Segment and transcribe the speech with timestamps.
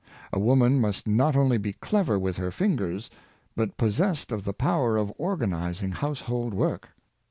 [0.33, 3.07] A woman must not only be clever with her fingers,
[3.55, 6.89] but possessed of the power of organizing household work.